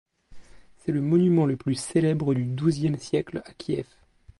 C'est 0.77 0.91
le 0.91 0.99
monument 0.99 1.45
le 1.45 1.57
plus 1.57 1.75
célèbre 1.75 2.33
du 2.33 2.43
douzième 2.43 2.97
siècle 2.97 3.43
à 3.45 3.53
Kiev. 3.59 3.85